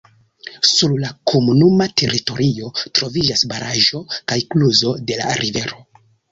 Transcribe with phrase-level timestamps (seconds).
[0.69, 5.89] Sur la komunuma teritorio troviĝas baraĵo kaj kluzo de la rivero.